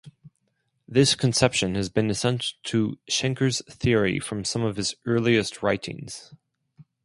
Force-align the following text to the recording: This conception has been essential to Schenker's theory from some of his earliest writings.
This 0.87 1.13
conception 1.13 1.75
has 1.75 1.87
been 1.89 2.09
essential 2.09 2.57
to 2.63 2.97
Schenker's 3.07 3.61
theory 3.69 4.19
from 4.19 4.43
some 4.43 4.63
of 4.63 4.75
his 4.77 4.95
earliest 5.05 5.61
writings. 5.61 6.33